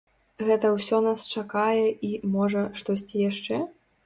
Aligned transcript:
Гэта 0.47 0.71
ўсё 0.77 1.01
нас 1.07 1.25
чакае 1.41 1.83
і, 2.09 2.11
можа, 2.37 2.65
штосьці 2.81 3.23
яшчэ? 3.29 3.63